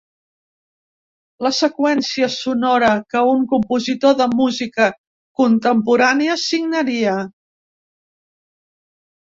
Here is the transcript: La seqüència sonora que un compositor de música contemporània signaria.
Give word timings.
La 1.47 1.51
seqüència 1.57 2.29
sonora 2.37 2.89
que 3.15 3.23
un 3.35 3.45
compositor 3.53 4.17
de 4.23 4.29
música 4.41 4.91
contemporània 5.43 6.41
signaria. 6.49 7.17